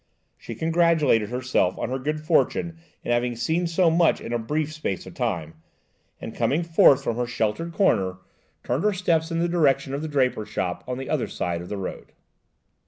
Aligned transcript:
She 0.35 0.55
congratulated 0.55 1.29
herself 1.29 1.77
on 1.77 1.89
her 1.91 1.99
good 1.99 2.21
fortune 2.21 2.79
in 3.03 3.11
having 3.11 3.35
seen 3.35 3.67
so 3.67 3.91
much 3.91 4.19
in 4.19 4.31
such 4.31 4.39
a 4.39 4.43
brief 4.43 4.73
space 4.73 5.05
of 5.05 5.13
time, 5.13 5.61
and 6.19 6.33
coming 6.33 6.63
forth 6.63 7.03
from 7.03 7.17
her 7.17 7.27
sheltered 7.27 7.71
corner 7.71 8.17
turned 8.63 8.83
her 8.83 8.93
steps 8.93 9.29
in 9.29 9.37
the 9.37 9.47
direction 9.47 9.93
of 9.93 10.01
the 10.01 10.07
draper's 10.07 10.49
shop 10.49 10.83
on 10.87 10.97
the 10.97 11.07
other 11.07 11.27
side 11.27 11.61
of 11.61 11.69
the 11.69 11.77
road. 11.77 12.13